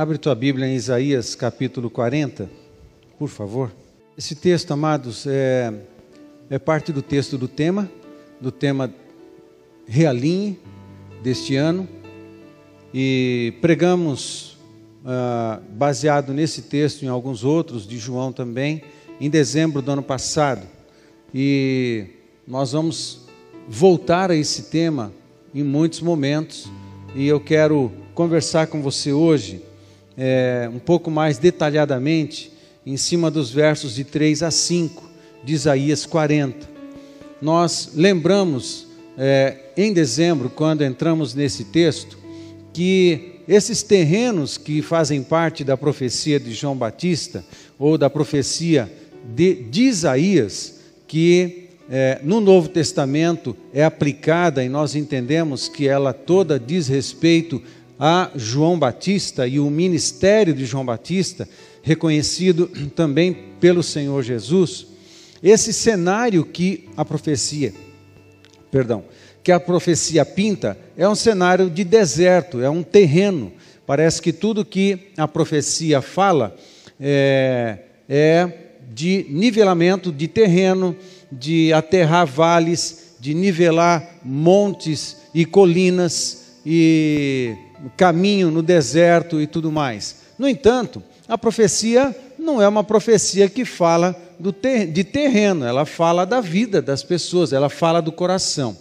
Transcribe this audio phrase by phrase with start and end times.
[0.00, 2.48] Abre tua Bíblia em Isaías capítulo 40,
[3.18, 3.70] por favor.
[4.16, 5.74] Esse texto, amados, é,
[6.48, 7.86] é parte do texto do tema,
[8.40, 8.90] do tema
[9.86, 10.58] Realinhe
[11.22, 11.86] deste ano.
[12.94, 14.56] E pregamos,
[15.04, 18.82] ah, baseado nesse texto, em alguns outros, de João também,
[19.20, 20.66] em dezembro do ano passado.
[21.34, 22.06] E
[22.48, 23.26] nós vamos
[23.68, 25.12] voltar a esse tema
[25.54, 26.70] em muitos momentos.
[27.14, 29.68] E eu quero conversar com você hoje
[30.22, 32.52] é, um pouco mais detalhadamente
[32.84, 35.10] em cima dos versos de 3 a 5
[35.42, 36.68] de Isaías 40.
[37.40, 42.18] Nós lembramos é, em dezembro, quando entramos nesse texto,
[42.70, 47.42] que esses terrenos que fazem parte da profecia de João Batista,
[47.78, 48.92] ou da profecia
[49.34, 56.12] de, de Isaías, que é, no Novo Testamento é aplicada e nós entendemos que ela
[56.12, 57.60] toda diz respeito
[58.02, 61.46] a João Batista e o ministério de João Batista,
[61.82, 64.86] reconhecido também pelo Senhor Jesus,
[65.42, 67.74] esse cenário que a profecia,
[68.70, 69.04] perdão,
[69.42, 73.52] que a profecia pinta é um cenário de deserto, é um terreno.
[73.86, 76.56] Parece que tudo que a profecia fala
[76.98, 78.50] é, é
[78.90, 80.96] de nivelamento de terreno,
[81.30, 87.54] de aterrar vales, de nivelar montes e colinas e
[87.96, 90.16] caminho no deserto e tudo mais.
[90.38, 94.16] No entanto, a profecia não é uma profecia que fala
[94.60, 98.76] ter, de terreno, ela fala da vida das pessoas, ela fala do coração.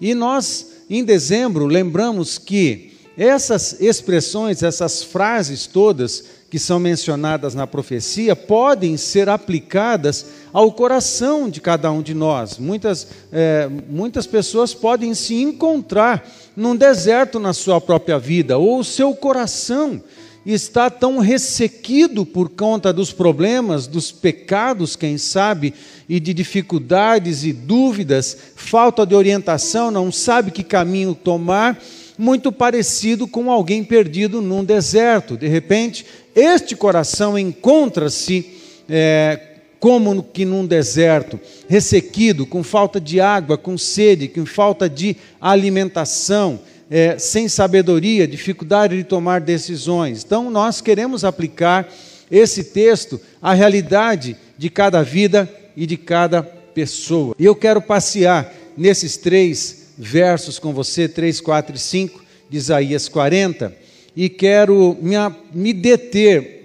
[0.00, 7.66] E nós, em dezembro, lembramos que essas expressões, essas frases todas que são mencionadas na
[7.66, 12.58] profecia, podem ser aplicadas ao coração de cada um de nós.
[12.58, 18.84] Muitas, é, muitas pessoas podem se encontrar num deserto na sua própria vida, ou o
[18.84, 20.02] seu coração
[20.44, 25.74] está tão ressequido por conta dos problemas, dos pecados, quem sabe,
[26.08, 31.82] e de dificuldades e dúvidas, falta de orientação, não sabe que caminho tomar,
[32.16, 35.36] muito parecido com alguém perdido num deserto.
[35.36, 38.54] De repente, este coração encontra-se
[38.88, 41.38] é, como que num deserto,
[41.68, 46.60] ressequido, com falta de água, com sede, com falta de alimentação,
[46.90, 50.24] é, sem sabedoria, dificuldade de tomar decisões.
[50.24, 51.88] Então, nós queremos aplicar
[52.30, 57.34] esse texto à realidade de cada vida e de cada pessoa.
[57.38, 63.08] E eu quero passear nesses três versos com você, 3, 4 e 5 de Isaías
[63.08, 63.74] 40,
[64.14, 65.16] e quero me,
[65.52, 66.55] me deter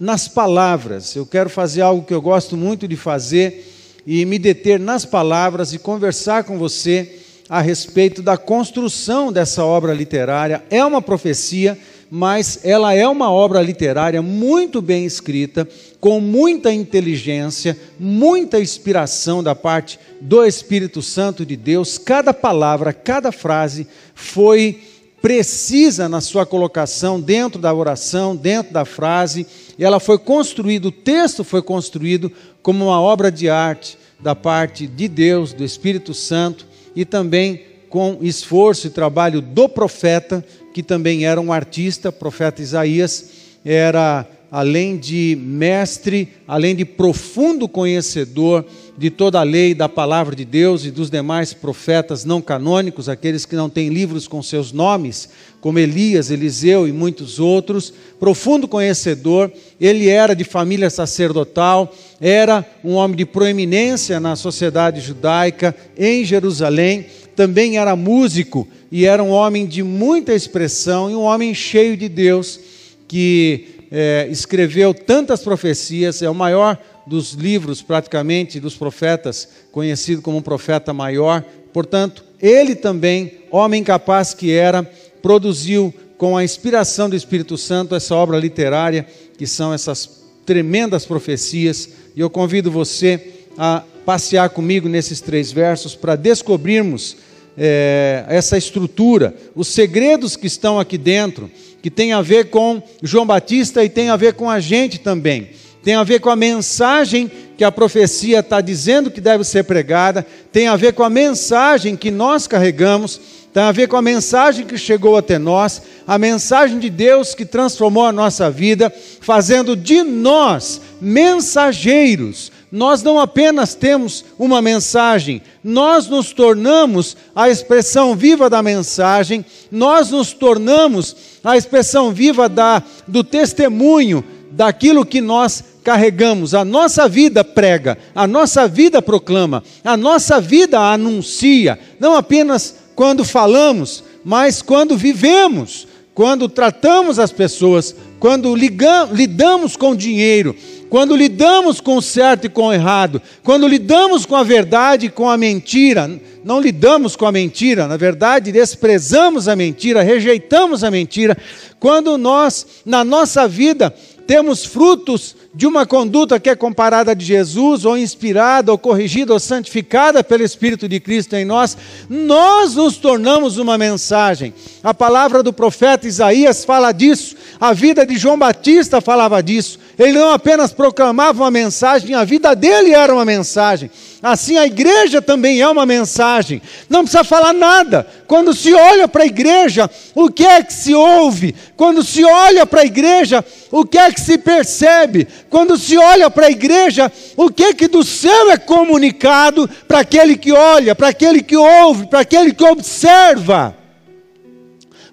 [0.00, 1.14] nas palavras.
[1.14, 3.66] Eu quero fazer algo que eu gosto muito de fazer
[4.06, 7.18] e me deter nas palavras e conversar com você
[7.48, 10.64] a respeito da construção dessa obra literária.
[10.70, 11.76] É uma profecia,
[12.10, 15.68] mas ela é uma obra literária muito bem escrita,
[16.00, 21.98] com muita inteligência, muita inspiração da parte do Espírito Santo de Deus.
[21.98, 24.80] Cada palavra, cada frase foi
[25.20, 29.46] precisa na sua colocação dentro da oração, dentro da frase.
[29.80, 32.30] Ela foi construída, o texto foi construído
[32.62, 38.18] como uma obra de arte da parte de Deus, do Espírito Santo e também com
[38.20, 43.30] esforço e trabalho do profeta, que também era um artista, profeta Isaías,
[43.64, 48.64] era além de mestre, além de profundo conhecedor
[49.00, 53.46] de toda a lei, da palavra de Deus e dos demais profetas não canônicos, aqueles
[53.46, 59.50] que não têm livros com seus nomes, como Elias, Eliseu e muitos outros, profundo conhecedor,
[59.80, 67.06] ele era de família sacerdotal, era um homem de proeminência na sociedade judaica em Jerusalém,
[67.34, 72.06] também era músico e era um homem de muita expressão e um homem cheio de
[72.06, 72.60] Deus
[73.08, 76.78] que é, escreveu tantas profecias, é o maior
[77.10, 81.44] dos livros, praticamente, dos profetas, conhecido como um profeta maior.
[81.72, 84.84] Portanto, ele também, homem capaz que era,
[85.20, 89.04] produziu com a inspiração do Espírito Santo essa obra literária,
[89.36, 91.88] que são essas tremendas profecias.
[92.14, 97.16] E eu convido você a passear comigo nesses três versos para descobrirmos
[97.58, 101.50] é, essa estrutura, os segredos que estão aqui dentro,
[101.82, 105.58] que tem a ver com João Batista e tem a ver com a gente também
[105.82, 110.26] tem a ver com a mensagem que a profecia está dizendo que deve ser pregada,
[110.52, 113.20] tem a ver com a mensagem que nós carregamos,
[113.52, 117.44] tem a ver com a mensagem que chegou até nós, a mensagem de Deus que
[117.44, 122.52] transformou a nossa vida, fazendo de nós mensageiros.
[122.70, 130.10] Nós não apenas temos uma mensagem, nós nos tornamos a expressão viva da mensagem, nós
[130.10, 136.54] nos tornamos a expressão viva da, do testemunho daquilo que nós carregamos.
[136.54, 143.24] A nossa vida prega, a nossa vida proclama, a nossa vida anuncia, não apenas quando
[143.24, 150.54] falamos, mas quando vivemos, quando tratamos as pessoas, quando ligamos, lidamos com dinheiro,
[150.90, 155.10] quando lidamos com o certo e com o errado, quando lidamos com a verdade e
[155.10, 156.10] com a mentira,
[156.44, 161.36] não lidamos com a mentira, na verdade, desprezamos a mentira, rejeitamos a mentira,
[161.78, 163.94] quando nós, na nossa vida,
[164.30, 169.40] temos frutos de uma conduta que é comparada de Jesus, ou inspirada, ou corrigida, ou
[169.40, 171.76] santificada pelo Espírito de Cristo em nós,
[172.08, 174.54] nós nos tornamos uma mensagem.
[174.84, 179.80] A palavra do profeta Isaías fala disso, a vida de João Batista falava disso.
[180.00, 183.90] Ele não apenas proclamava uma mensagem, a vida dele era uma mensagem.
[184.22, 186.62] Assim a igreja também é uma mensagem.
[186.88, 188.06] Não precisa falar nada.
[188.26, 191.54] Quando se olha para a igreja, o que é que se ouve?
[191.76, 195.28] Quando se olha para a igreja, o que é que se percebe?
[195.50, 200.00] Quando se olha para a igreja, o que é que do céu é comunicado para
[200.00, 203.76] aquele que olha, para aquele que ouve, para aquele que observa?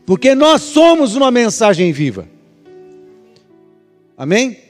[0.05, 2.25] Porque nós somos uma mensagem viva.
[4.17, 4.66] Amém?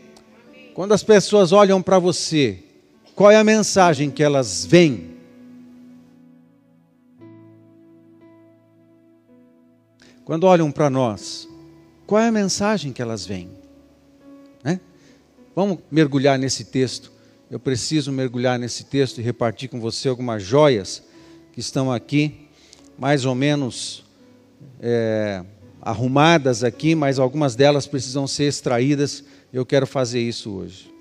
[0.78, 2.60] Quando as pessoas olham para você,
[3.16, 5.10] qual é a mensagem que elas veem?
[10.24, 11.50] Quando olham para nós,
[12.06, 13.50] qual é a mensagem que elas veem?
[14.64, 14.80] Né?
[15.56, 17.12] Vamos mergulhar nesse texto.
[17.50, 21.02] Eu preciso mergulhar nesse texto e repartir com você algumas joias
[21.54, 22.48] que estão aqui,
[23.00, 24.06] mais ou menos
[24.80, 25.44] é,
[25.82, 29.24] arrumadas aqui, mas algumas delas precisam ser extraídas.
[29.52, 30.92] Eu quero fazer isso hoje.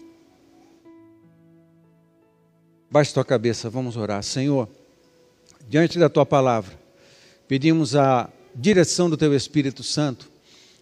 [2.91, 4.23] Baixe tua cabeça, vamos orar.
[4.23, 4.69] Senhor,
[5.69, 6.79] diante da tua palavra,
[7.49, 10.31] pedimos a direção do teu Espírito Santo,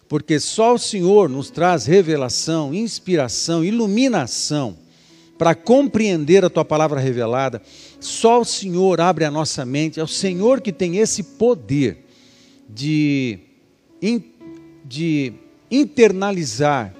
[0.09, 4.77] porque só o Senhor nos traz revelação, inspiração, iluminação
[5.39, 7.61] para compreender a tua palavra revelada.
[7.99, 12.05] Só o Senhor abre a nossa mente, é o Senhor que tem esse poder
[12.69, 13.39] de,
[14.85, 15.33] de
[15.71, 16.95] internalizar,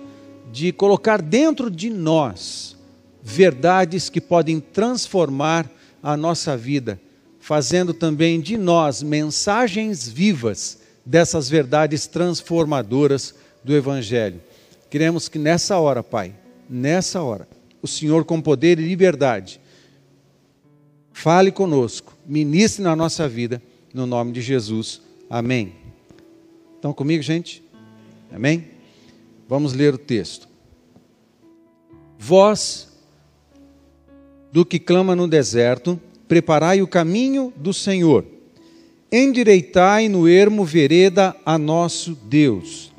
[0.55, 2.77] de colocar dentro de nós
[3.21, 5.69] verdades que podem transformar
[6.01, 7.01] a nossa vida,
[7.41, 13.35] fazendo também de nós mensagens vivas dessas verdades transformadoras
[13.65, 14.41] do Evangelho.
[14.89, 16.33] Queremos que nessa hora, Pai,
[16.71, 17.49] nessa hora,
[17.83, 19.61] o Senhor com poder e liberdade,
[21.13, 23.61] fale conosco, ministre na nossa vida,
[23.93, 25.01] no nome de Jesus.
[25.29, 25.73] Amém.
[26.77, 27.61] Estão comigo, gente?
[28.33, 28.74] Amém?
[29.55, 30.49] Vamos ler o texto.
[32.19, 32.89] Vós
[34.51, 35.97] do que clama no deserto,
[36.27, 38.25] preparai o caminho do Senhor.
[39.13, 42.93] Endireitai no ermo vereda a nosso Deus.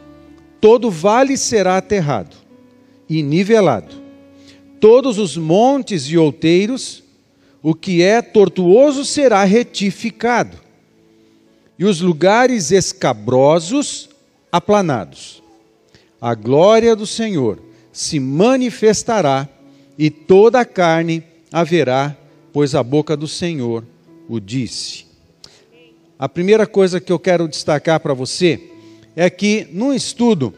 [0.61, 2.37] Todo vale será aterrado
[3.09, 3.93] e nivelado.
[4.79, 7.03] Todos os montes e outeiros,
[7.61, 10.55] o que é tortuoso será retificado.
[11.77, 14.07] E os lugares escabrosos
[14.49, 15.43] aplanados.
[16.19, 17.59] A glória do Senhor
[17.91, 19.47] se manifestará
[19.97, 22.15] e toda a carne haverá,
[22.51, 23.83] pois a boca do Senhor
[24.27, 25.05] o disse.
[26.17, 28.71] A primeira coisa que eu quero destacar para você
[29.15, 30.53] é que num estudo,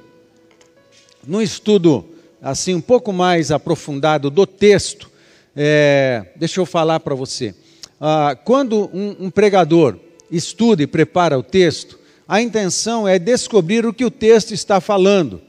[1.25, 2.05] num estudo
[2.41, 5.09] assim um pouco mais aprofundado do texto,
[5.55, 7.55] é, deixa eu falar para você.
[7.99, 9.97] Ah, quando um, um pregador
[10.31, 15.41] estuda e prepara o texto, a intenção é descobrir o que o texto está falando.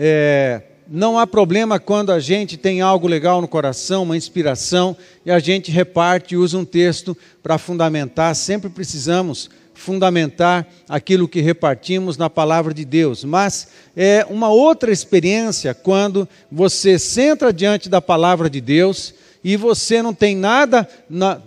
[0.00, 5.30] É, não há problema quando a gente tem algo legal no coração, uma inspiração, e
[5.30, 8.34] a gente reparte e usa um texto para fundamentar.
[8.36, 13.24] Sempre precisamos fundamentar aquilo que repartimos na palavra de Deus.
[13.24, 20.00] Mas é uma outra experiência quando você senta diante da palavra de Deus e você
[20.00, 21.40] não tem nada na,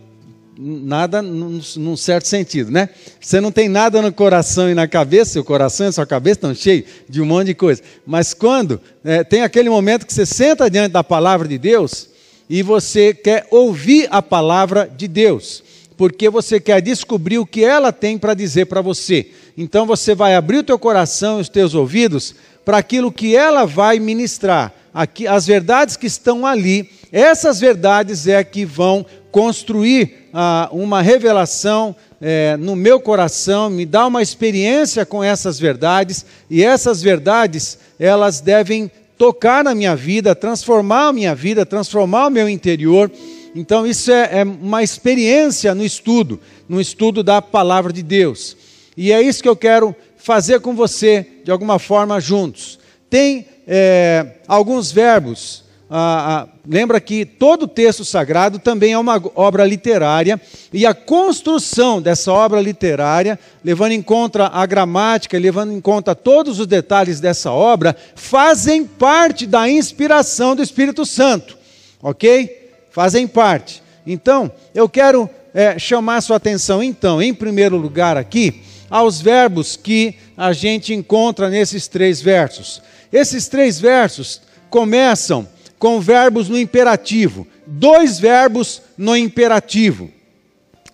[0.64, 2.90] nada num, num, certo sentido, né?
[3.20, 6.54] Você não tem nada no coração e na cabeça, seu coração e sua cabeça estão
[6.54, 7.82] cheios de um monte de coisa.
[8.06, 12.10] Mas quando é, tem aquele momento que você senta diante da palavra de Deus
[12.48, 15.64] e você quer ouvir a palavra de Deus,
[15.98, 19.32] porque você quer descobrir o que ela tem para dizer para você.
[19.58, 23.66] Então você vai abrir o teu coração e os teus ouvidos para aquilo que ela
[23.66, 26.88] vai ministrar, aqui, as verdades que estão ali.
[27.12, 34.06] Essas verdades é que vão construir ah, uma revelação é, no meu coração, me dá
[34.08, 41.08] uma experiência com essas verdades, e essas verdades, elas devem tocar na minha vida, transformar
[41.08, 43.12] a minha vida, transformar o meu interior.
[43.54, 48.56] Então, isso é, é uma experiência no estudo, no estudo da palavra de Deus.
[48.96, 52.80] E é isso que eu quero fazer com você, de alguma forma, juntos.
[53.10, 55.64] Tem é, alguns verbos
[55.94, 60.40] ah, ah, lembra que todo texto sagrado também é uma obra literária,
[60.72, 66.60] e a construção dessa obra literária, levando em conta a gramática, levando em conta todos
[66.62, 71.58] os detalhes dessa obra, fazem parte da inspiração do Espírito Santo,
[72.02, 72.70] ok?
[72.90, 73.84] Fazem parte.
[74.08, 80.16] Então, eu quero é, chamar sua atenção, então, em primeiro lugar aqui, aos verbos que
[80.38, 82.82] a gente encontra nesses três versos.
[83.12, 85.46] Esses três versos começam
[85.82, 87.48] com verbos no imperativo.
[87.66, 90.12] Dois verbos no imperativo.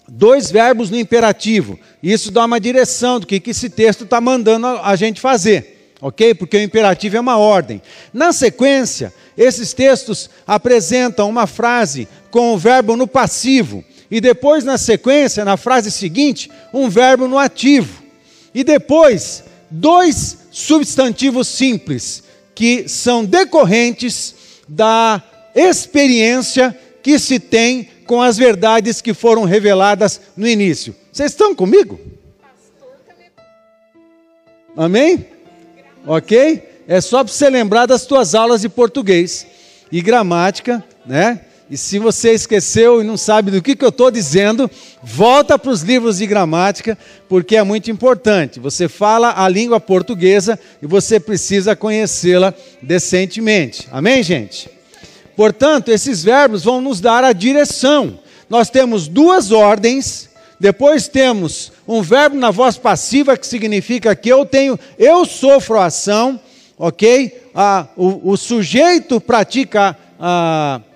[0.07, 1.77] Dois verbos no imperativo.
[2.01, 5.91] Isso dá uma direção do que, que esse texto está mandando a gente fazer.
[5.99, 6.33] Ok?
[6.35, 7.81] Porque o imperativo é uma ordem.
[8.13, 13.83] Na sequência, esses textos apresentam uma frase com o verbo no passivo.
[14.09, 18.01] E depois, na sequência, na frase seguinte, um verbo no ativo.
[18.55, 22.23] E depois, dois substantivos simples,
[22.55, 24.36] que são decorrentes
[24.67, 25.21] da
[25.55, 30.95] experiência que se tem com as verdades que foram reveladas no início.
[31.11, 31.99] Vocês estão comigo?
[34.75, 35.25] Amém?
[36.05, 36.83] Ok?
[36.87, 39.45] É só para você lembrar das tuas aulas de português
[39.91, 41.41] e gramática, né?
[41.69, 44.71] E se você esqueceu e não sabe do que, que eu estou dizendo,
[45.03, 46.97] volta para os livros de gramática,
[47.27, 48.57] porque é muito importante.
[48.59, 53.85] Você fala a língua portuguesa e você precisa conhecê-la decentemente.
[53.91, 54.69] Amém, gente?
[55.35, 58.17] Portanto, esses verbos vão nos dar a direção.
[58.49, 64.45] Nós temos duas ordens, depois temos um verbo na voz passiva, que significa que eu
[64.45, 66.39] tenho, eu sofro a ação,
[66.77, 67.49] ok?
[67.53, 70.86] Ah, o, o sujeito pratica a ah,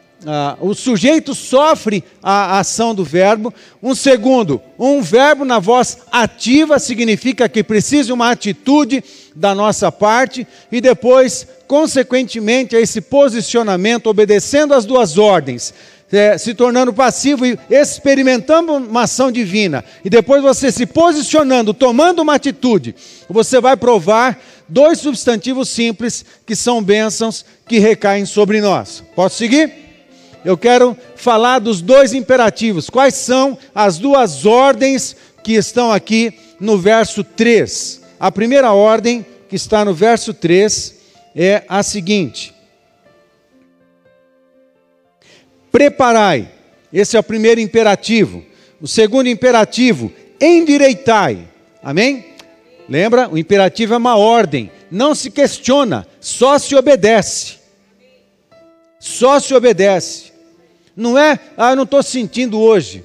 [0.60, 3.54] o sujeito sofre a ação do verbo.
[3.82, 9.04] Um segundo, um verbo na voz ativa significa que precisa uma atitude
[9.36, 10.46] da nossa parte.
[10.72, 15.74] E depois, consequentemente, a esse posicionamento, obedecendo as duas ordens,
[16.12, 22.22] é, se tornando passivo e experimentando uma ação divina, e depois você se posicionando, tomando
[22.22, 22.94] uma atitude,
[23.30, 24.38] você vai provar
[24.68, 29.04] dois substantivos simples que são bênçãos que recaem sobre nós.
[29.16, 29.91] Posso seguir?
[30.44, 32.90] Eu quero falar dos dois imperativos.
[32.90, 38.02] Quais são as duas ordens que estão aqui no verso 3?
[38.20, 40.96] A primeira ordem, que está no verso 3,
[41.36, 42.54] é a seguinte:
[45.72, 46.50] Preparai.
[46.92, 48.44] Esse é o primeiro imperativo.
[48.82, 51.48] O segundo imperativo, endireitai.
[51.82, 52.26] Amém?
[52.90, 53.30] Lembra?
[53.30, 54.70] O imperativo é uma ordem.
[54.90, 57.56] Não se questiona, só se obedece.
[59.00, 60.31] Só se obedece.
[60.96, 63.04] Não é, ah, eu não estou sentindo hoje.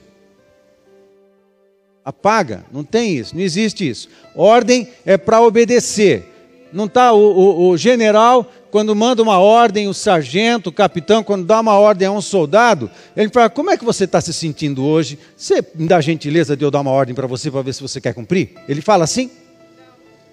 [2.04, 4.08] Apaga, não tem isso, não existe isso.
[4.34, 6.32] Ordem é para obedecer.
[6.72, 11.44] Não está o, o, o, general, quando manda uma ordem, o sargento, o capitão, quando
[11.44, 14.84] dá uma ordem a um soldado, ele fala: Como é que você está se sentindo
[14.84, 15.18] hoje?
[15.36, 17.82] Você me dá a gentileza de eu dar uma ordem para você para ver se
[17.82, 18.50] você quer cumprir?
[18.68, 19.30] Ele fala assim?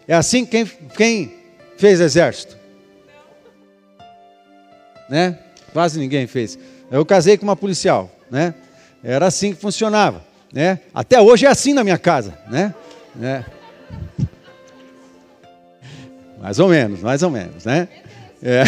[0.08, 0.66] É assim quem,
[0.98, 1.34] quem
[1.78, 2.58] fez exército?
[5.10, 5.40] Né?
[5.72, 6.58] Quase ninguém fez.
[6.94, 8.54] Eu casei com uma policial, né?
[9.04, 10.24] Era assim que funcionava,
[10.54, 10.80] né?
[10.94, 12.72] Até hoje é assim na minha casa, né?
[13.20, 13.44] É.
[16.40, 17.88] Mais ou menos, mais ou menos, né?
[18.44, 18.62] É.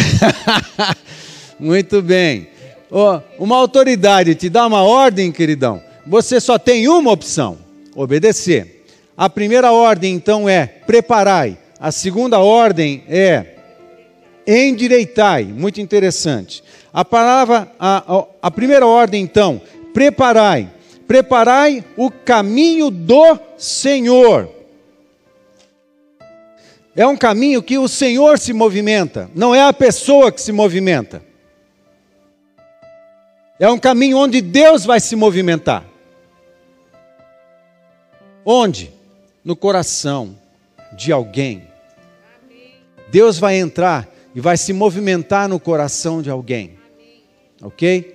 [1.56, 2.48] Muito bem.
[2.90, 5.80] Oh, uma autoridade te dá uma ordem, queridão.
[6.04, 7.56] Você só tem uma opção:
[7.94, 8.84] obedecer.
[9.16, 11.56] A primeira ordem, então, é preparai.
[11.78, 13.54] A segunda ordem é
[14.44, 15.44] endireitai.
[15.44, 16.65] Muito interessante.
[16.96, 19.60] A palavra, a, a primeira ordem então,
[19.92, 20.72] preparai.
[21.06, 24.48] Preparai o caminho do Senhor.
[26.94, 31.22] É um caminho que o Senhor se movimenta, não é a pessoa que se movimenta.
[33.60, 35.84] É um caminho onde Deus vai se movimentar.
[38.42, 38.90] Onde?
[39.44, 40.34] No coração
[40.94, 41.68] de alguém.
[43.08, 46.75] Deus vai entrar e vai se movimentar no coração de alguém
[47.62, 48.14] ok?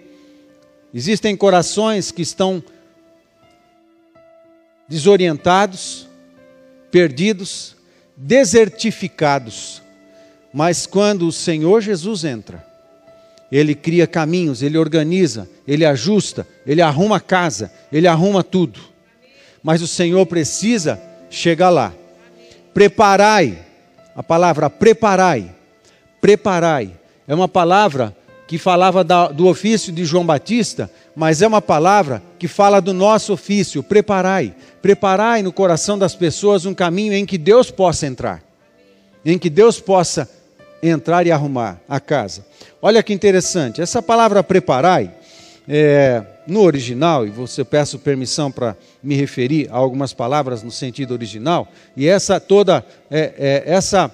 [0.93, 2.63] Existem corações que estão
[4.87, 6.07] desorientados,
[6.91, 7.75] perdidos,
[8.15, 9.81] desertificados,
[10.53, 12.65] mas quando o Senhor Jesus entra,
[13.51, 18.79] ele cria caminhos, ele organiza, ele ajusta, ele arruma a casa, ele arruma tudo.
[19.63, 21.93] Mas o Senhor precisa chegar lá.
[22.73, 23.65] Preparai,
[24.15, 25.53] a palavra preparai,
[26.19, 28.13] preparai é uma palavra
[28.51, 32.93] que falava da, do ofício de João Batista, mas é uma palavra que fala do
[32.93, 33.81] nosso ofício.
[33.81, 38.43] Preparai, preparai no coração das pessoas um caminho em que Deus possa entrar,
[39.23, 40.29] em que Deus possa
[40.83, 42.45] entrar e arrumar a casa.
[42.81, 45.15] Olha que interessante, essa palavra preparai,
[45.65, 51.13] é, no original, e você peço permissão para me referir a algumas palavras no sentido
[51.13, 54.11] original, e essa toda é, é, essa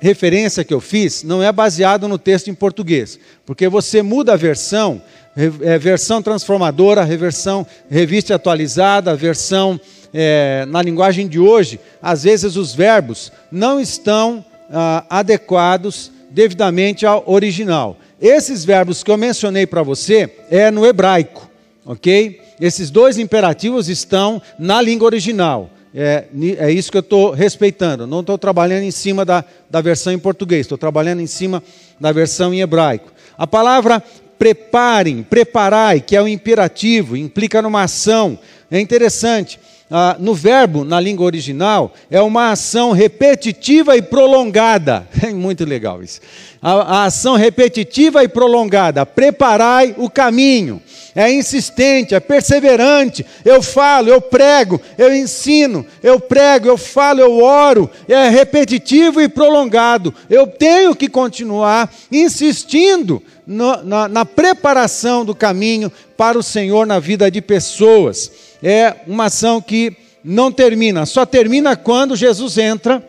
[0.00, 4.36] referência que eu fiz não é baseado no texto em português, porque você muda a
[4.36, 5.02] versão,
[5.36, 9.80] é, versão transformadora, reversão, revista atualizada, versão
[10.12, 17.22] é, na linguagem de hoje, às vezes os verbos não estão ah, adequados devidamente ao
[17.26, 17.96] original.
[18.20, 21.50] Esses verbos que eu mencionei para você é no hebraico,
[21.84, 22.40] ok?
[22.60, 25.70] Esses dois imperativos estão na língua original.
[25.94, 26.24] É,
[26.58, 28.06] é isso que eu estou respeitando.
[28.06, 31.62] Não estou trabalhando em cima da, da versão em português, estou trabalhando em cima
[32.00, 33.12] da versão em hebraico.
[33.36, 34.02] A palavra
[34.38, 38.38] preparem, preparai, que é o imperativo, implica numa ação.
[38.70, 39.60] É interessante
[39.94, 45.06] ah, no verbo, na língua original, é uma ação repetitiva e prolongada.
[45.22, 46.20] É muito legal isso.
[46.62, 49.04] A, a ação repetitiva e prolongada.
[49.04, 50.82] Preparai o caminho.
[51.14, 53.24] É insistente, é perseverante.
[53.44, 57.90] Eu falo, eu prego, eu ensino, eu prego, eu falo, eu oro.
[58.08, 60.14] É repetitivo e prolongado.
[60.30, 66.98] Eu tenho que continuar insistindo no, na, na preparação do caminho para o Senhor na
[66.98, 73.04] vida de pessoas é uma ação que não termina, só termina quando Jesus entra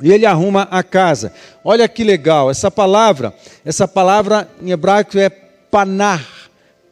[0.00, 1.32] e ele arruma a casa.
[1.62, 6.26] Olha que legal, essa palavra, essa palavra em hebraico é panar,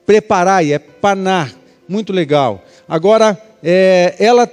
[0.07, 1.53] preparai, é panar,
[1.89, 2.65] muito legal.
[2.89, 4.47] Agora, é, ela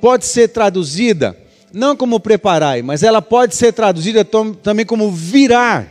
[0.00, 1.36] pode ser traduzida,
[1.72, 4.24] não como preparai, mas ela pode ser traduzida
[4.62, 5.90] também como virar,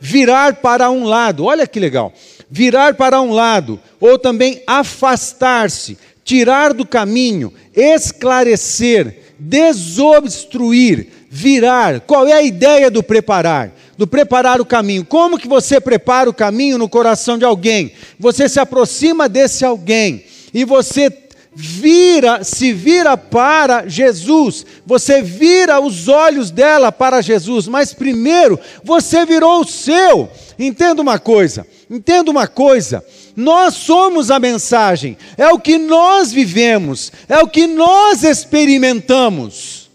[0.00, 2.12] virar para um lado, olha que legal
[2.50, 12.00] virar para um lado, ou também afastar-se, tirar do caminho, esclarecer, desobstruir, virar.
[12.00, 13.72] Qual é a ideia do preparar?
[13.98, 15.04] Do preparar o caminho.
[15.04, 17.92] Como que você prepara o caminho no coração de alguém?
[18.18, 21.12] Você se aproxima desse alguém e você
[21.52, 24.64] vira, se vira para Jesus.
[24.86, 30.30] Você vira os olhos dela para Jesus, mas primeiro você virou o seu.
[30.56, 31.66] Entenda uma coisa.
[31.90, 37.66] Entenda uma coisa: nós somos a mensagem, é o que nós vivemos, é o que
[37.66, 39.90] nós experimentamos.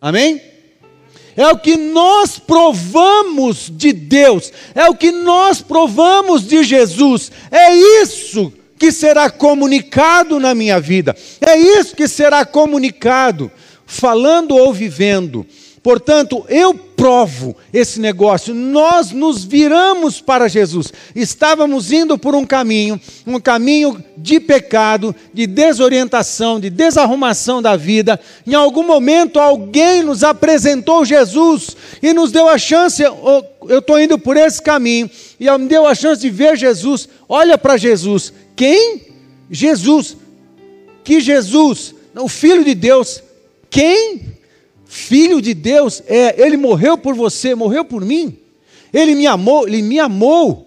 [0.00, 0.55] Amém?
[1.36, 7.74] É o que nós provamos de Deus, é o que nós provamos de Jesus, é
[8.02, 13.50] isso que será comunicado na minha vida, é isso que será comunicado,
[13.84, 15.46] falando ou vivendo.
[15.82, 16.74] Portanto, eu
[17.06, 18.52] provo esse negócio.
[18.52, 20.92] Nós nos viramos para Jesus.
[21.14, 28.18] Estávamos indo por um caminho, um caminho de pecado, de desorientação, de desarrumação da vida.
[28.44, 33.00] Em algum momento, alguém nos apresentou Jesus e nos deu a chance.
[33.04, 37.08] Eu estou indo por esse caminho e me deu a chance de ver Jesus.
[37.28, 38.32] Olha para Jesus.
[38.56, 39.02] Quem?
[39.48, 40.16] Jesus.
[41.04, 41.94] Que Jesus?
[42.16, 43.22] O Filho de Deus.
[43.70, 44.35] Quem?
[44.86, 48.38] Filho de Deus, é, ele morreu por você, morreu por mim.
[48.92, 50.66] Ele me amou, ele me amou.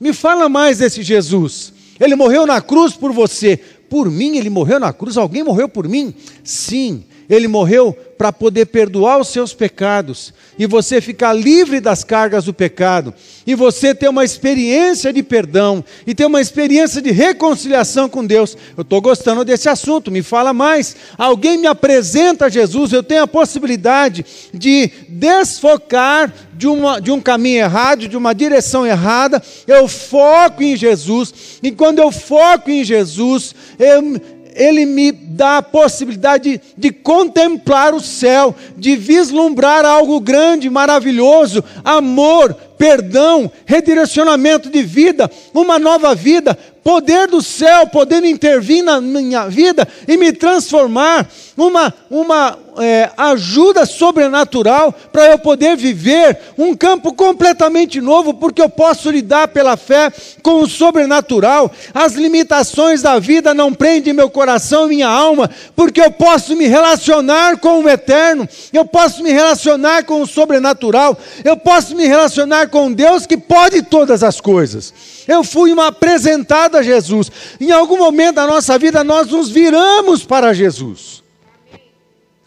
[0.00, 1.72] Me fala mais desse Jesus.
[2.00, 3.58] Ele morreu na cruz por você.
[3.88, 5.16] Por mim ele morreu na cruz.
[5.16, 6.14] Alguém morreu por mim?
[6.42, 7.04] Sim.
[7.30, 12.52] Ele morreu para poder perdoar os seus pecados e você ficar livre das cargas do
[12.52, 13.14] pecado
[13.46, 18.58] e você ter uma experiência de perdão e ter uma experiência de reconciliação com Deus.
[18.76, 20.94] Eu estou gostando desse assunto, me fala mais.
[21.16, 27.60] Alguém me apresenta Jesus, eu tenho a possibilidade de desfocar de, uma, de um caminho
[27.60, 33.54] errado, de uma direção errada, eu foco em Jesus, e quando eu foco em Jesus,
[33.78, 34.20] eu
[34.54, 41.64] ele me dá a possibilidade de, de, contemplar o céu, de vislumbrar algo grande, maravilhoso,
[41.84, 49.46] amor, perdão, redirecionamento de vida, uma nova vida, poder do céu podendo intervir na minha
[49.50, 57.12] vida e me transformar, uma, uma é, ajuda sobrenatural para eu poder viver um campo
[57.12, 60.10] completamente novo, porque eu posso lidar pela fé
[60.42, 61.70] com o sobrenatural.
[61.92, 66.66] As limitações da vida não prendem meu coração e minha alma, porque eu posso me
[66.66, 72.68] relacionar com o eterno, eu posso me relacionar com o sobrenatural, eu posso me relacionar
[72.70, 74.94] com Deus que pode todas as coisas.
[75.28, 77.30] Eu fui uma apresentada a Jesus.
[77.60, 81.22] Em algum momento da nossa vida nós nos viramos para Jesus.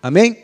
[0.02, 0.44] Amém?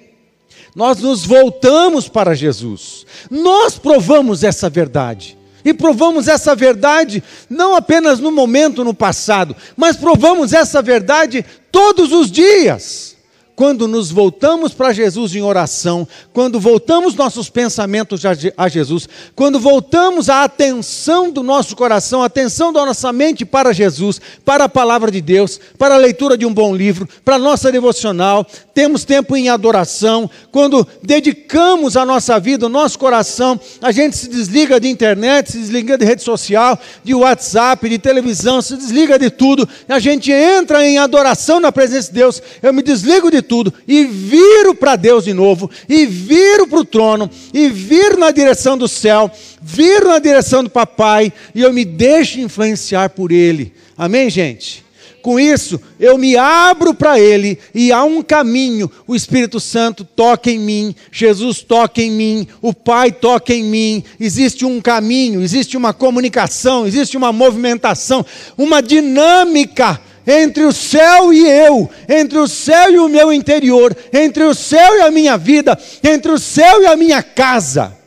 [0.75, 3.05] nós nos voltamos para Jesus.
[3.29, 5.37] Nós provamos essa verdade.
[5.63, 12.13] E provamos essa verdade não apenas no momento no passado, mas provamos essa verdade todos
[12.13, 13.17] os dias
[13.59, 18.21] quando nos voltamos para Jesus em oração, quando voltamos nossos pensamentos
[18.55, 23.73] a Jesus, quando voltamos a atenção do nosso coração, a atenção da nossa mente para
[23.73, 27.37] Jesus, para a palavra de Deus, para a leitura de um bom livro, para a
[27.37, 33.91] nossa devocional, temos tempo em adoração, quando dedicamos a nossa vida, o nosso coração, a
[33.91, 38.77] gente se desliga de internet, se desliga de rede social, de WhatsApp, de televisão, se
[38.77, 43.29] desliga de tudo, a gente entra em adoração na presença de Deus, eu me desligo
[43.29, 48.19] de tudo e viro para Deus de novo, e viro para o trono, e viro
[48.19, 53.31] na direção do céu, viro na direção do papai, e eu me deixo influenciar por
[53.31, 53.73] Ele.
[53.97, 54.87] Amém, gente?
[55.21, 58.89] Com isso, eu me abro para Ele e há um caminho.
[59.05, 64.03] O Espírito Santo toca em mim, Jesus toca em mim, o Pai toca em mim.
[64.17, 68.25] Existe um caminho, existe uma comunicação, existe uma movimentação,
[68.57, 74.43] uma dinâmica entre o céu e eu, entre o céu e o meu interior, entre
[74.43, 77.97] o céu e a minha vida, entre o céu e a minha casa.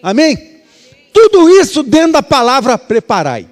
[0.00, 0.34] Amém?
[0.34, 0.54] Amém?
[1.12, 3.48] Tudo isso dentro da palavra preparai.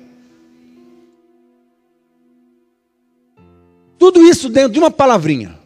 [3.96, 5.56] Tudo isso dentro de uma palavrinha.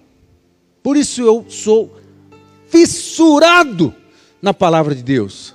[0.83, 1.99] Por isso eu sou
[2.69, 3.95] fissurado
[4.42, 5.55] na palavra de Deus.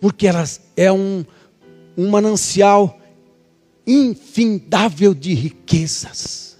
[0.00, 0.44] Porque ela
[0.76, 1.24] é um,
[1.96, 2.98] um manancial
[3.86, 6.56] infindável de riquezas,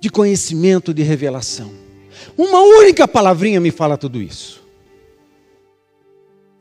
[0.00, 1.72] de conhecimento, de revelação.
[2.36, 4.62] Uma única palavrinha me fala tudo isso.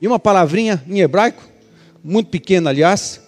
[0.02, 1.44] E uma palavrinha em hebraico,
[2.04, 3.22] muito pequena, aliás,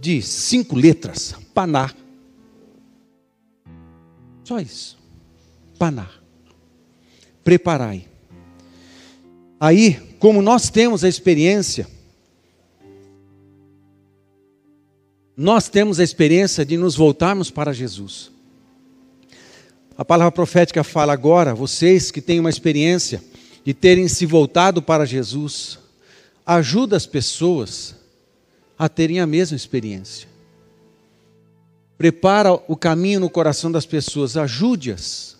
[0.00, 1.94] de cinco letras: paná.
[4.44, 4.98] Só isso.
[5.78, 6.08] Paná.
[7.44, 8.06] Preparai.
[9.60, 11.86] Aí, como nós temos a experiência,
[15.42, 18.30] nós temos a experiência de nos voltarmos para Jesus.
[19.96, 23.24] A palavra profética fala agora, vocês que têm uma experiência
[23.64, 25.78] de terem se voltado para Jesus,
[26.44, 27.94] ajuda as pessoas
[28.78, 30.28] a terem a mesma experiência.
[31.96, 35.38] Prepara o caminho no coração das pessoas, ajude-as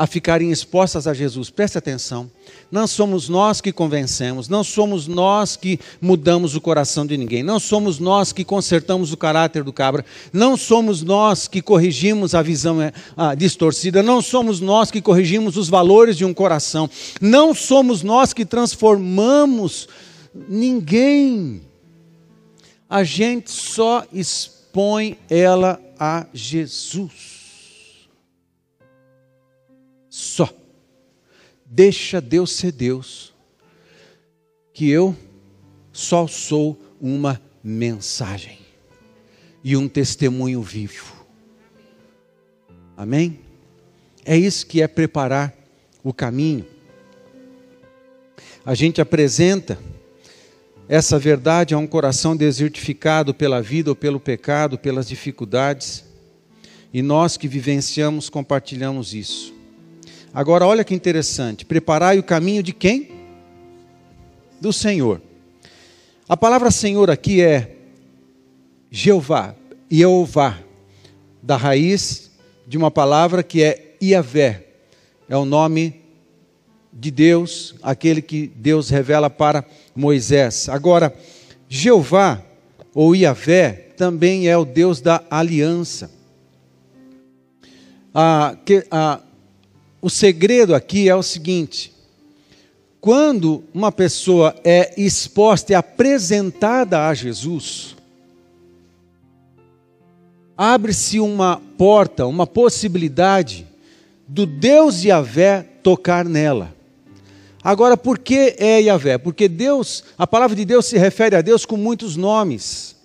[0.00, 1.50] a ficarem expostas a Jesus.
[1.50, 2.30] Preste atenção.
[2.72, 7.60] Não somos nós que convencemos, não somos nós que mudamos o coração de ninguém, não
[7.60, 12.80] somos nós que consertamos o caráter do cabra, não somos nós que corrigimos a visão
[12.80, 12.92] é,
[13.36, 16.88] distorcida, não somos nós que corrigimos os valores de um coração,
[17.20, 19.86] não somos nós que transformamos
[20.48, 21.60] ninguém.
[22.88, 27.29] A gente só expõe ela a Jesus.
[30.20, 30.52] Só.
[31.64, 33.32] Deixa Deus ser Deus.
[34.74, 35.16] Que eu
[35.92, 38.58] só sou uma mensagem
[39.64, 41.14] e um testemunho vivo.
[42.96, 43.40] Amém?
[44.22, 45.54] É isso que é preparar
[46.04, 46.66] o caminho.
[48.64, 49.78] A gente apresenta
[50.86, 56.04] essa verdade a um coração desertificado pela vida ou pelo pecado, pelas dificuldades,
[56.92, 59.59] e nós que vivenciamos compartilhamos isso.
[60.32, 63.10] Agora, olha que interessante: preparai o caminho de quem?
[64.60, 65.20] Do Senhor.
[66.28, 67.76] A palavra Senhor aqui é
[68.90, 69.54] Jeová,
[69.90, 70.58] Jeová,
[71.42, 72.30] da raiz
[72.66, 74.64] de uma palavra que é Iavé,
[75.28, 76.00] é o nome
[76.92, 79.64] de Deus, aquele que Deus revela para
[79.94, 80.68] Moisés.
[80.68, 81.12] Agora,
[81.68, 82.42] Jeová
[82.94, 86.10] ou Iavé também é o Deus da aliança.
[88.14, 89.20] A, que, a,
[90.00, 91.92] o segredo aqui é o seguinte:
[93.00, 97.96] quando uma pessoa é exposta e apresentada a Jesus,
[100.56, 103.66] abre-se uma porta, uma possibilidade
[104.28, 106.74] do Deus Yahvé tocar nela.
[107.62, 109.18] Agora, por que é Yahvé?
[109.18, 112.96] Porque Deus, a palavra de Deus se refere a Deus com muitos nomes.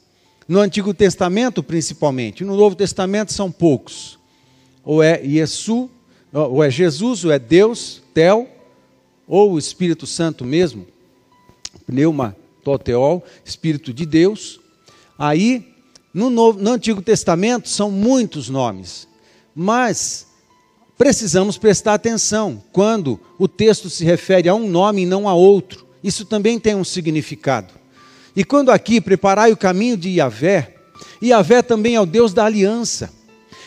[0.48, 2.44] No Antigo Testamento, principalmente.
[2.44, 4.20] No Novo Testamento são poucos.
[4.84, 5.90] Ou é Yesu,
[6.36, 8.50] ou é Jesus, ou é Deus, Tel,
[9.26, 10.86] ou o Espírito Santo mesmo,
[11.88, 14.60] pneuma toteol, Espírito de Deus.
[15.18, 15.74] Aí,
[16.14, 19.08] no, Novo, no Antigo Testamento, são muitos nomes,
[19.56, 20.28] mas
[20.98, 25.86] precisamos prestar atenção quando o texto se refere a um nome e não a outro.
[26.04, 27.74] Isso também tem um significado.
[28.36, 30.76] E quando aqui preparai o caminho de Yahvé,
[31.24, 33.12] Yahvé também é o Deus da aliança.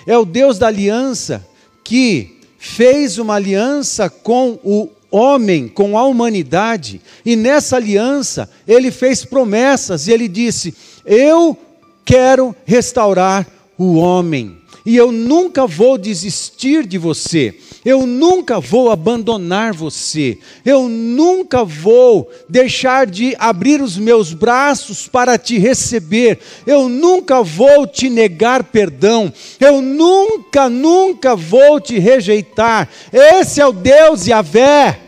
[0.06, 1.46] É o Deus da aliança
[1.82, 9.24] que fez uma aliança com o homem, com a humanidade, e nessa aliança ele fez
[9.24, 11.56] promessas e ele disse: Eu
[12.04, 13.46] quero restaurar
[13.78, 17.54] o homem, e eu nunca vou desistir de você.
[17.88, 20.36] Eu nunca vou abandonar você.
[20.62, 26.38] Eu nunca vou deixar de abrir os meus braços para te receber.
[26.66, 29.32] Eu nunca vou te negar perdão.
[29.58, 32.90] Eu nunca, nunca vou te rejeitar.
[33.10, 35.00] Esse é o Deus Yahvé.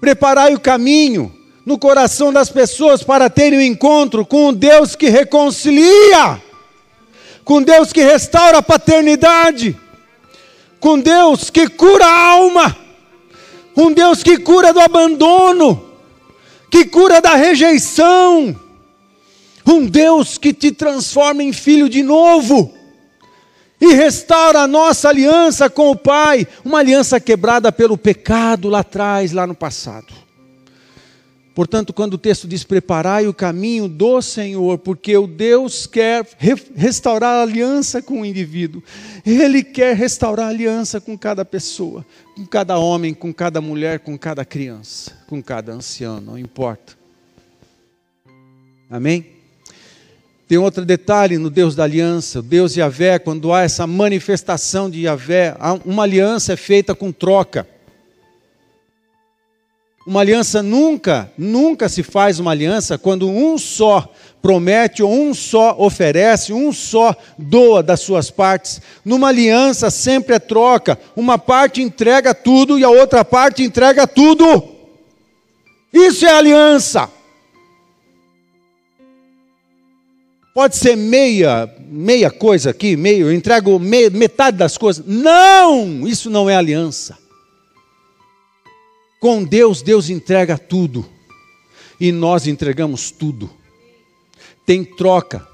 [0.00, 1.30] Preparai o caminho
[1.66, 6.47] no coração das pessoas para terem um encontro com um Deus que reconcilia
[7.48, 9.74] com Deus que restaura a paternidade,
[10.78, 12.76] com Deus que cura a alma,
[13.74, 15.82] um Deus que cura do abandono,
[16.70, 18.54] que cura da rejeição,
[19.66, 22.74] um Deus que te transforma em filho de novo.
[23.80, 29.32] E restaura a nossa aliança com o Pai, uma aliança quebrada pelo pecado lá atrás,
[29.32, 30.12] lá no passado.
[31.58, 36.24] Portanto, quando o texto diz preparai o caminho do Senhor, porque o Deus quer
[36.76, 38.80] restaurar a aliança com o indivíduo,
[39.26, 44.16] Ele quer restaurar a aliança com cada pessoa, com cada homem, com cada mulher, com
[44.16, 46.96] cada criança, com cada ancião, não importa.
[48.88, 49.26] Amém?
[50.46, 55.00] Tem outro detalhe no Deus da aliança, o Deus Yahvé, quando há essa manifestação de
[55.00, 57.66] Yahvé, uma aliança é feita com troca.
[60.06, 65.76] Uma aliança nunca, nunca se faz uma aliança quando um só promete ou um só
[65.78, 68.80] oferece, um só doa das suas partes.
[69.04, 70.98] Numa aliança sempre é troca.
[71.14, 74.64] Uma parte entrega tudo e a outra parte entrega tudo.
[75.92, 77.10] Isso é aliança.
[80.54, 85.04] Pode ser meia, meia coisa aqui, meio, eu entrego metade das coisas.
[85.06, 87.16] Não, isso não é aliança.
[89.20, 91.06] Com Deus, Deus entrega tudo.
[92.00, 93.50] E nós entregamos tudo.
[94.64, 95.46] Tem troca.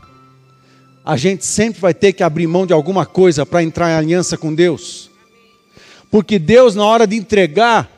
[1.05, 4.37] A gente sempre vai ter que abrir mão de alguma coisa para entrar em aliança
[4.37, 5.11] com Deus.
[6.11, 7.91] Porque Deus, na hora de entregar,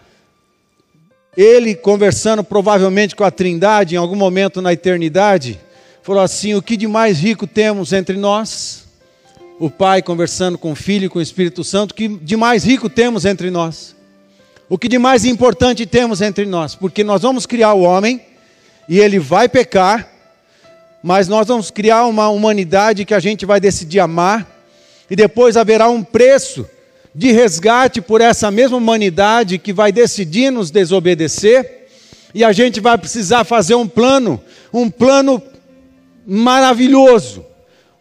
[1.37, 5.61] ele conversando provavelmente com a Trindade em algum momento na eternidade,
[6.03, 8.85] falou assim: O que de mais rico temos entre nós?
[9.59, 12.65] O Pai conversando com o Filho e com o Espírito Santo, o que de mais
[12.65, 13.96] rico temos entre nós?
[14.69, 18.21] O que de mais importante temos entre nós, porque nós vamos criar o homem
[18.89, 20.09] e ele vai pecar,
[21.03, 24.47] mas nós vamos criar uma humanidade que a gente vai decidir amar,
[25.09, 26.69] e depois haverá um preço
[27.15, 31.87] de resgate por essa mesma humanidade que vai decidir nos desobedecer,
[32.35, 35.41] e a gente vai precisar fazer um plano, um plano
[36.27, 37.47] maravilhoso,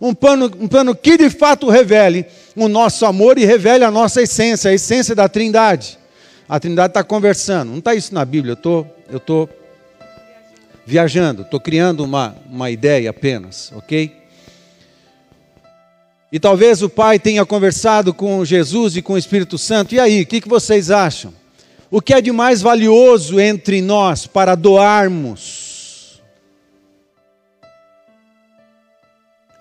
[0.02, 2.26] um plano, um plano que de fato revele
[2.56, 5.98] o nosso amor e revele a nossa essência, a essência da Trindade.
[6.48, 7.72] A Trindade está conversando.
[7.72, 9.50] Não está isso na Bíblia, eu tô, estou
[10.86, 14.24] viajando, estou criando uma, uma ideia apenas, ok?
[16.32, 19.96] E talvez o Pai tenha conversado com Jesus e com o Espírito Santo.
[19.96, 21.34] E aí, o que, que vocês acham?
[21.90, 26.22] O que é de mais valioso entre nós para doarmos?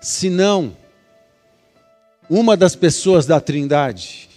[0.01, 0.75] Se não,
[2.29, 4.29] uma das pessoas da Trindade,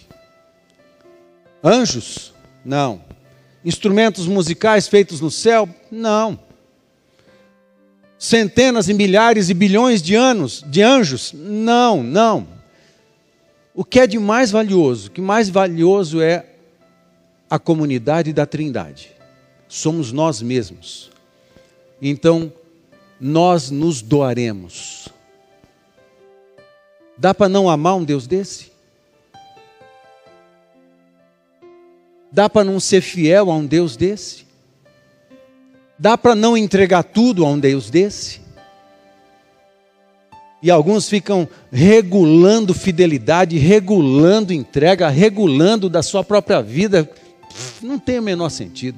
[1.63, 3.01] anjos, não.
[3.63, 5.67] Instrumentos musicais feitos no céu?
[5.91, 6.39] Não.
[8.17, 11.33] Centenas e milhares e bilhões de anos de anjos?
[11.33, 12.47] Não, não.
[13.73, 15.07] O que é de mais valioso?
[15.07, 16.45] O que mais valioso é
[17.49, 19.11] a comunidade da Trindade.
[19.67, 21.09] Somos nós mesmos.
[22.01, 22.51] Então,
[23.19, 25.09] nós nos doaremos.
[27.17, 28.68] Dá para não amar um Deus desse?
[32.31, 34.45] Dá para não ser fiel a um Deus desse?
[35.97, 38.41] Dá para não entregar tudo a um Deus desse?
[40.61, 47.09] E alguns ficam regulando fidelidade, regulando entrega, regulando da sua própria vida.
[47.81, 48.97] Não tem o menor sentido.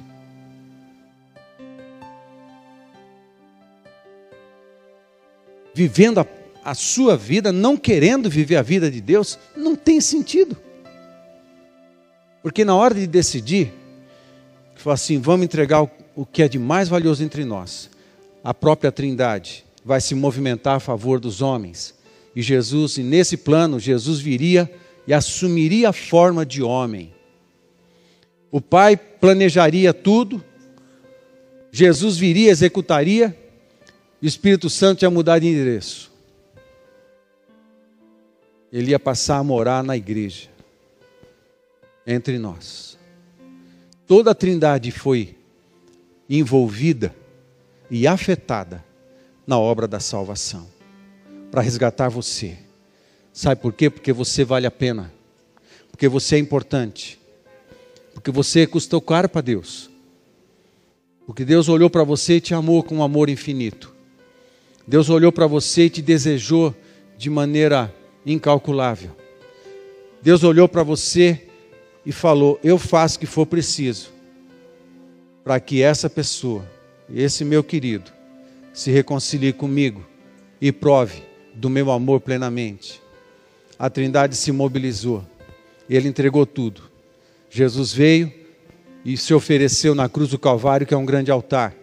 [5.74, 6.26] Vivendo a,
[6.64, 10.56] a sua vida, não querendo viver a vida de Deus, não tem sentido.
[12.42, 13.72] Porque na hora de decidir,
[14.76, 15.82] fala assim: vamos entregar
[16.14, 17.90] o que é de mais valioso entre nós.
[18.42, 21.94] A própria Trindade vai se movimentar a favor dos homens.
[22.34, 24.70] E Jesus, e nesse plano, Jesus viria
[25.06, 27.12] e assumiria a forma de homem.
[28.50, 30.42] O Pai planejaria tudo,
[31.70, 33.36] Jesus viria, executaria,
[34.20, 36.12] e o Espírito Santo ia mudar de endereço.
[38.72, 40.48] ele ia passar a morar na igreja,
[42.06, 42.98] entre nós.
[44.06, 45.36] Toda a Trindade foi
[46.28, 47.14] envolvida
[47.90, 48.84] e afetada
[49.46, 50.66] na obra da salvação,
[51.50, 52.56] para resgatar você.
[53.32, 53.90] Sabe por quê?
[53.90, 55.12] Porque você vale a pena,
[55.90, 57.18] porque você é importante,
[58.14, 59.90] porque você custou caro para Deus,
[61.26, 63.92] porque Deus olhou para você e te amou com um amor infinito.
[64.86, 66.74] Deus olhou para você e te desejou
[67.16, 67.94] de maneira
[68.26, 69.16] incalculável.
[70.20, 71.48] Deus olhou para você
[72.04, 74.10] e falou: Eu faço o que for preciso
[75.44, 76.64] para que essa pessoa,
[77.12, 78.12] esse meu querido,
[78.72, 80.04] se reconcilie comigo
[80.60, 81.22] e prove
[81.54, 83.02] do meu amor plenamente.
[83.78, 85.24] A Trindade se mobilizou,
[85.90, 86.82] ele entregou tudo.
[87.50, 88.32] Jesus veio
[89.04, 91.74] e se ofereceu na cruz do Calvário, que é um grande altar.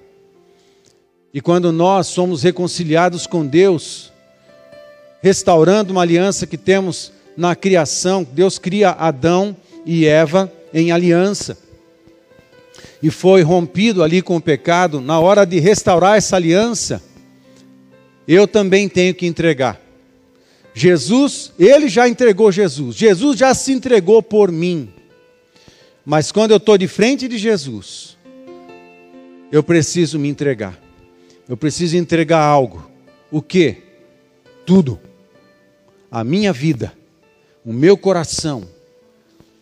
[1.33, 4.11] E quando nós somos reconciliados com Deus,
[5.21, 8.23] restaurando uma aliança que temos na criação.
[8.23, 9.55] Deus cria Adão
[9.91, 11.57] e Eva em aliança.
[13.01, 15.01] E foi rompido ali com o pecado.
[15.01, 17.01] Na hora de restaurar essa aliança,
[18.27, 19.81] eu também tenho que entregar.
[20.75, 22.95] Jesus, ele já entregou Jesus.
[22.95, 24.93] Jesus já se entregou por mim.
[26.05, 28.15] Mas quando eu estou de frente de Jesus,
[29.51, 30.79] eu preciso me entregar.
[31.47, 32.87] Eu preciso entregar algo.
[33.31, 33.77] O que?
[34.67, 34.99] Tudo
[36.11, 36.93] a minha vida,
[37.65, 38.67] o meu coração,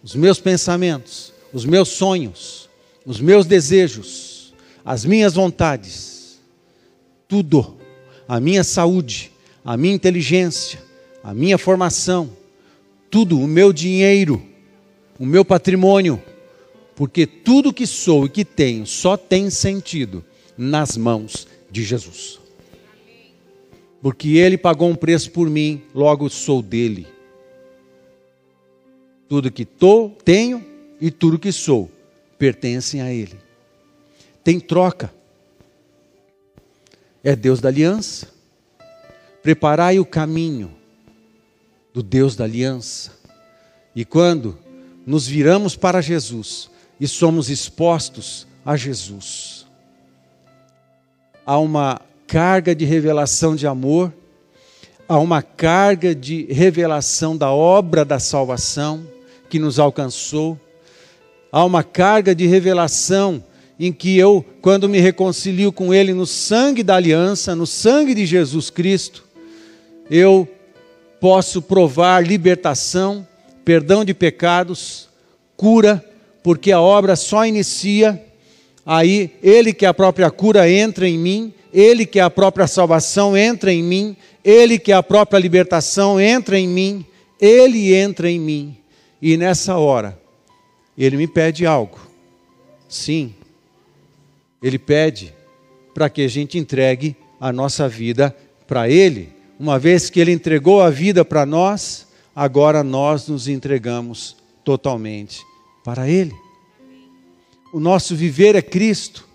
[0.08, 2.70] os meus pensamentos, os meus sonhos,
[3.06, 4.54] os meus desejos,
[4.86, 6.40] as minhas vontades,
[7.28, 7.76] tudo,
[8.26, 9.34] a minha saúde,
[9.66, 10.82] a minha inteligência,
[11.22, 12.30] a minha formação,
[13.12, 14.42] tudo, o meu dinheiro,
[15.20, 16.24] o meu patrimônio,
[16.96, 20.24] porque tudo que sou e que tenho só tem sentido
[20.58, 22.40] nas mãos de Jesus
[24.02, 27.08] porque ele pagou um preço por mim, logo sou dele.
[29.28, 30.64] Tudo que tô, tenho
[31.00, 31.92] e tudo que sou
[32.38, 33.38] pertencem a ele.
[34.44, 35.14] Tem troca.
[37.24, 38.30] É Deus da aliança.
[39.42, 40.72] Preparai o caminho
[41.94, 43.12] do Deus da aliança.
[43.96, 44.58] E quando
[45.06, 49.66] nos viramos para Jesus e somos expostos a Jesus,
[51.46, 54.14] há uma carga de revelação de amor,
[55.08, 59.17] há uma carga de revelação da obra da salvação
[59.50, 60.60] que nos alcançou,
[61.52, 63.44] há uma carga de revelação
[63.80, 68.26] em que eu, quando me reconcilio com Ele no sangue da aliança, no sangue de
[68.26, 69.24] Jesus Cristo,
[70.10, 70.48] eu
[71.20, 73.28] posso provar libertação,
[73.64, 75.10] perdão de pecados,
[75.56, 76.04] cura,
[76.44, 78.24] porque a obra só inicia,
[78.86, 82.66] aí Ele que é a própria cura entra em mim, ele que é a própria
[82.66, 87.06] salvação entra em mim, Ele que é a própria libertação entra em mim,
[87.40, 88.78] Ele entra em mim.
[89.22, 90.20] E nessa hora,
[90.98, 92.00] Ele me pede algo.
[92.88, 93.34] Sim,
[94.62, 95.34] Ele pede
[95.94, 98.36] para que a gente entregue a nossa vida
[98.68, 99.30] para Ele.
[99.60, 105.42] Uma vez que Ele entregou a vida para nós, agora nós nos entregamos totalmente
[105.84, 106.36] para Ele.
[107.74, 109.28] O nosso viver é Cristo.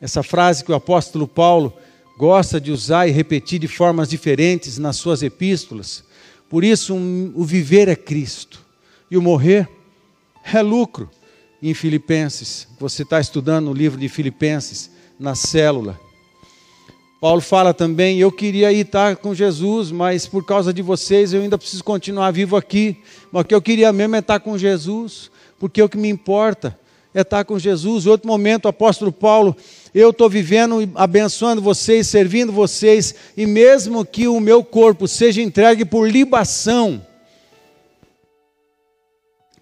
[0.00, 1.72] Essa frase que o apóstolo Paulo
[2.16, 6.02] gosta de usar e repetir de formas diferentes nas suas epístolas.
[6.48, 8.67] Por isso, um, o viver é Cristo
[9.10, 9.68] e o morrer
[10.44, 11.10] é lucro.
[11.60, 15.98] Em Filipenses, você está estudando o livro de Filipenses, na célula.
[17.20, 21.42] Paulo fala também: Eu queria ir estar com Jesus, mas por causa de vocês eu
[21.42, 22.96] ainda preciso continuar vivo aqui.
[23.32, 26.78] Mas o que eu queria mesmo é estar com Jesus, porque o que me importa
[27.12, 28.06] é estar com Jesus.
[28.06, 29.56] Outro momento, o apóstolo Paulo
[29.92, 35.84] eu estou vivendo, abençoando vocês, servindo vocês, e mesmo que o meu corpo seja entregue
[35.84, 37.04] por libação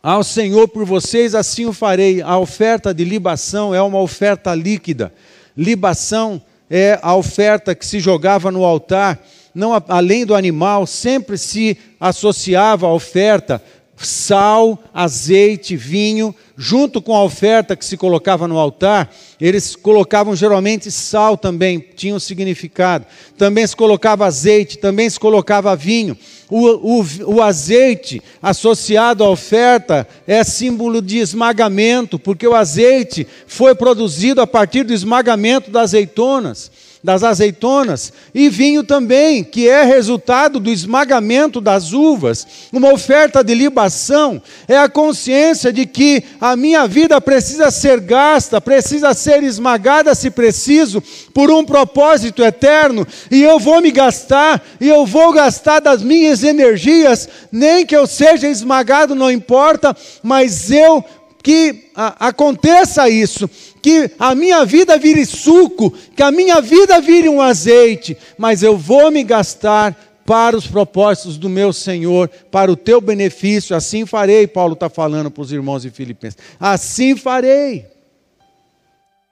[0.06, 2.22] ao Senhor por vocês, assim o farei.
[2.22, 5.12] A oferta de libação é uma oferta líquida.
[5.56, 6.40] Libação
[6.70, 9.18] é a oferta que se jogava no altar,
[9.52, 13.60] não além do animal, sempre se associava a oferta
[14.04, 20.90] sal, azeite, vinho, junto com a oferta que se colocava no altar, eles colocavam geralmente
[20.90, 23.06] sal também, tinha um significado.
[23.38, 26.16] Também se colocava azeite, também se colocava vinho.
[26.48, 27.06] O, o,
[27.36, 34.46] o azeite associado à oferta é símbolo de esmagamento, porque o azeite foi produzido a
[34.46, 36.70] partir do esmagamento das azeitonas.
[37.06, 42.44] Das azeitonas, e vinho também, que é resultado do esmagamento das uvas.
[42.72, 48.60] Uma oferta de libação é a consciência de que a minha vida precisa ser gasta,
[48.60, 51.00] precisa ser esmagada se preciso,
[51.32, 56.42] por um propósito eterno, e eu vou me gastar, e eu vou gastar das minhas
[56.42, 61.04] energias, nem que eu seja esmagado, não importa, mas eu
[61.40, 63.48] que aconteça isso,
[63.86, 68.76] que a minha vida vire suco, que a minha vida vire um azeite, mas eu
[68.76, 69.94] vou me gastar
[70.26, 75.30] para os propósitos do meu Senhor, para o teu benefício, assim farei, Paulo está falando
[75.30, 77.86] para os irmãos de Filipenses, assim farei.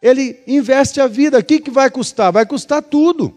[0.01, 2.31] Ele investe a vida, o que, que vai custar?
[2.31, 3.25] Vai custar tudo.
[3.25, 3.35] O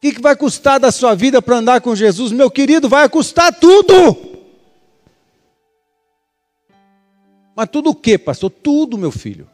[0.00, 2.32] que, que vai custar da sua vida para andar com Jesus?
[2.32, 3.94] Meu querido, vai custar tudo.
[7.54, 8.48] Mas tudo o que, pastor?
[8.48, 9.46] Tudo, meu filho.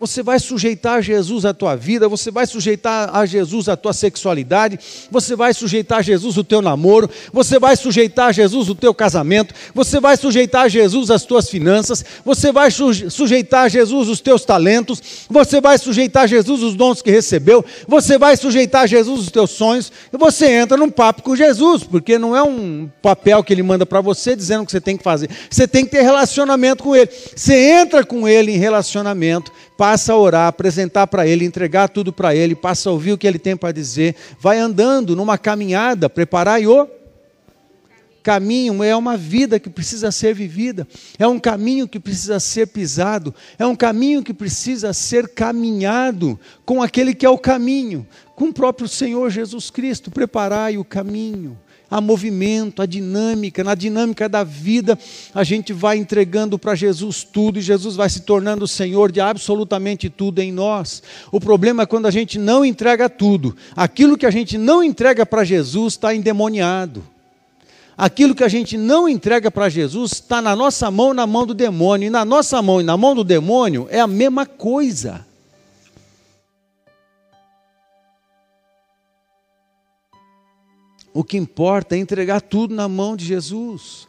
[0.00, 4.76] Você vai sujeitar Jesus a tua vida, você vai sujeitar a Jesus a tua sexualidade,
[5.08, 8.92] você vai sujeitar a Jesus o teu namoro, você vai sujeitar a Jesus o teu
[8.92, 14.20] casamento, você vai sujeitar a Jesus as tuas finanças, você vai sujeitar a Jesus os
[14.20, 18.86] teus talentos, você vai sujeitar a Jesus os dons que recebeu, você vai sujeitar a
[18.86, 22.90] Jesus os teus sonhos, e você entra num papo com Jesus, porque não é um
[23.00, 25.30] papel que ele manda para você dizendo o que você tem que fazer.
[25.48, 27.08] Você tem que ter relacionamento com ele.
[27.34, 32.34] Você entra com ele em relacionamento passa a orar, apresentar para Ele, entregar tudo para
[32.34, 36.66] Ele, passa a ouvir o que Ele tem para dizer, vai andando numa caminhada, preparai
[36.66, 36.88] o
[38.22, 43.34] caminho, é uma vida que precisa ser vivida, é um caminho que precisa ser pisado,
[43.58, 48.52] é um caminho que precisa ser caminhado com aquele que é o caminho, com o
[48.52, 51.58] próprio Senhor Jesus Cristo, preparai o caminho
[51.94, 54.98] a movimento, a dinâmica, na dinâmica da vida,
[55.32, 59.20] a gente vai entregando para Jesus tudo e Jesus vai se tornando o Senhor de
[59.20, 61.04] absolutamente tudo em nós.
[61.30, 63.56] O problema é quando a gente não entrega tudo.
[63.76, 67.04] Aquilo que a gente não entrega para Jesus está endemoniado.
[67.96, 71.54] Aquilo que a gente não entrega para Jesus está na nossa mão, na mão do
[71.54, 72.08] demônio.
[72.08, 75.24] E na nossa mão e na mão do demônio é a mesma coisa.
[81.14, 84.08] O que importa é entregar tudo na mão de Jesus.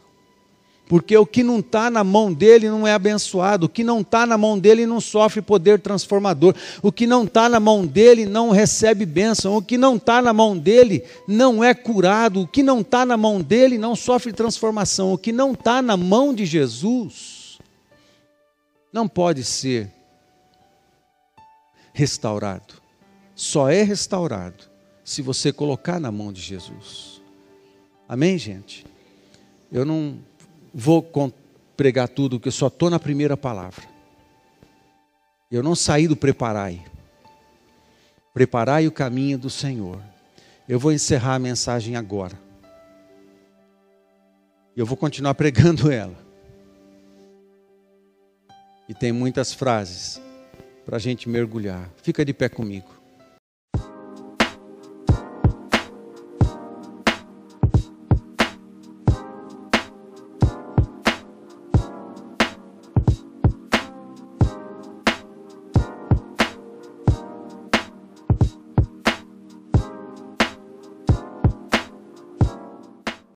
[0.88, 4.26] Porque o que não está na mão dele não é abençoado, o que não está
[4.26, 8.51] na mão dele não sofre poder transformador, o que não está na mão dele não
[8.51, 12.82] recebe bênção, o que não está na mão dele não é curado, o que não
[12.82, 17.58] está na mão dele não sofre transformação, o que não está na mão de Jesus
[18.93, 19.91] não pode ser
[21.93, 22.76] restaurado,
[23.34, 24.74] só é restaurado
[25.06, 27.22] se você colocar na mão de Jesus.
[28.10, 28.84] Amém, gente?
[29.72, 30.18] Eu não
[30.74, 31.08] vou
[31.78, 33.86] pregar tudo, porque eu só estou na primeira palavra.
[35.51, 36.84] Eu não saí do preparai.
[38.34, 40.01] Preparai o caminho do Senhor.
[40.68, 42.38] Eu vou encerrar a mensagem agora.
[44.76, 46.18] Eu vou continuar pregando ela.
[48.89, 50.20] E tem muitas frases
[50.84, 51.91] para a gente mergulhar.
[52.01, 53.05] Fica de pé comigo.